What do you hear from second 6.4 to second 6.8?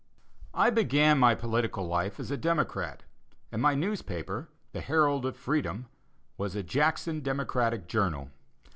a